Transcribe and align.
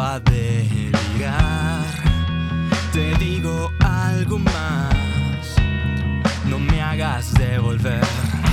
a 0.00 0.20
delirar. 0.20 1.84
Te 2.92 3.14
digo 3.16 3.72
algo 3.80 4.38
más, 4.38 5.56
no 6.46 6.58
me 6.58 6.80
hagas 6.80 7.32
devolver. 7.34 8.43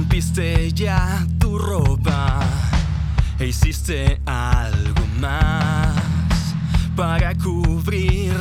rompiste 0.00 0.72
ya 0.72 1.26
tu 1.38 1.58
ropa 1.58 2.40
e 3.38 3.48
hiciste 3.48 4.18
algo 4.24 5.04
más 5.20 5.94
para 6.96 7.34
cubrir 7.34 8.32